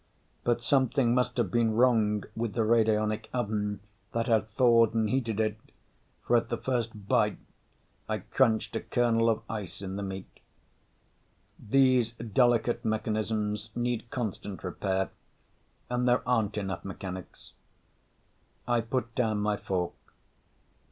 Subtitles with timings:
[0.43, 3.81] But something must have been wrong with the radionic oven
[4.13, 5.59] that had thawed and heated it,
[6.25, 7.37] for at the first bite
[8.09, 10.39] I crunched a kernel of ice in the meat.
[11.59, 15.11] These delicate mechanisms need constant repair
[15.87, 17.53] and there aren't enough mechanics.
[18.67, 19.93] I put down my fork.